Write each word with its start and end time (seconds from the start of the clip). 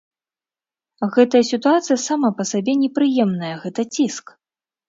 Гэтая 1.17 1.41
сітуацыя 1.51 1.97
сама 2.07 2.31
па 2.39 2.43
сабе 2.53 2.73
непрыемная, 2.83 3.55
гэта 3.67 3.81
ціск. 3.95 4.25